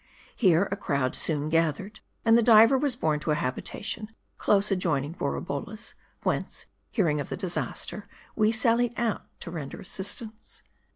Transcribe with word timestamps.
Here 0.35 0.67
a 0.71 0.75
crowd 0.75 1.15
soon 1.15 1.49
gathered, 1.49 1.99
and 2.25 2.35
the 2.35 2.41
diver 2.41 2.75
was 2.75 2.95
borne 2.95 3.19
to 3.19 3.29
a 3.29 3.35
habitation, 3.35 4.07
close 4.39 4.71
adjoining 4.71 5.13
Borabolla's; 5.13 5.93
whence, 6.23 6.65
hearing 6.89 7.19
of 7.21 7.29
the 7.29 7.37
disaster, 7.37 8.07
we 8.35 8.51
sallied 8.51 8.95
out 8.97 9.25
to 9.41 9.51
render 9.51 9.79
assistance. 9.79 10.63